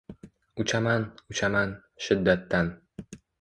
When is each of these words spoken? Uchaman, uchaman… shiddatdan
Uchaman, 0.63 1.05
uchaman… 1.33 1.75
shiddatdan 2.07 2.73